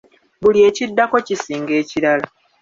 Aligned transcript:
Buli 0.41 0.59
ekiddako 0.69 1.17
kisinga 1.27 1.73
ekirala. 1.81 2.27